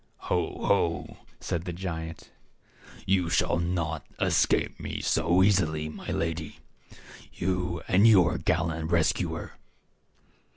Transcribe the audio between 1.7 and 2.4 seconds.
giant;